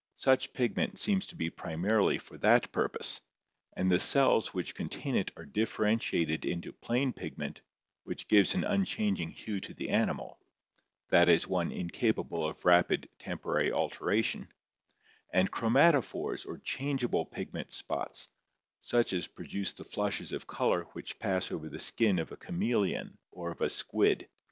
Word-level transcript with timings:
Such 0.15 0.53
pigment 0.53 0.97
seems 0.97 1.27
to 1.27 1.35
be 1.35 1.51
primarily 1.51 2.17
for 2.17 2.35
that 2.39 2.71
purpose, 2.71 3.21
and 3.73 3.91
the 3.91 3.99
cells 3.99 4.51
which 4.51 4.73
contain 4.73 5.15
it 5.15 5.29
are 5.37 5.45
differentiated 5.45 6.43
into 6.43 6.73
plain 6.73 7.13
pigment, 7.13 7.61
which 8.03 8.27
gives 8.27 8.55
an 8.55 8.63
unchanging 8.63 9.29
hue 9.29 9.59
to 9.59 9.75
the 9.75 9.89
animal, 9.89 10.39
that 11.09 11.29
is, 11.29 11.45
one 11.47 11.71
incapable 11.71 12.43
of 12.49 12.65
rapid 12.65 13.09
tem 13.19 13.37
porary 13.37 13.71
alteration, 13.71 14.47
and 15.29 15.51
chromatophores 15.51 16.47
or 16.47 16.57
changeable 16.57 17.27
pigment 17.27 17.71
spots, 17.71 18.27
such 18.79 19.13
as 19.13 19.27
produce 19.27 19.73
the 19.73 19.83
flushes 19.85 20.31
of 20.31 20.47
color 20.47 20.85
which 20.93 21.19
pass 21.19 21.51
over 21.51 21.69
the 21.69 21.77
skin 21.77 22.17
of 22.17 22.31
a 22.31 22.37
chameleon 22.37 23.19
or 23.29 23.51
of 23.51 23.61
a 23.61 23.69
squid. 23.69 24.27